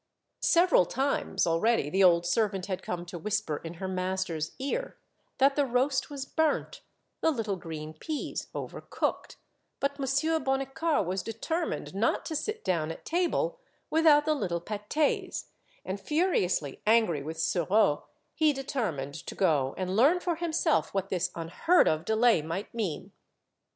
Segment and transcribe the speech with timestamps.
[0.47, 4.97] Several times already the old servant had come to whisper in her master's ear
[5.37, 6.81] that the roast was burnt,
[7.21, 9.35] the little green peas overcooked;
[9.79, 13.59] but Mon sieur Bonnicar was determined not to sit down at table
[13.91, 15.49] without the little pat^s,
[15.85, 21.29] and furiously angry with Sureau, he determined to go and learn for himself what this
[21.35, 23.11] unheard of delay might mean.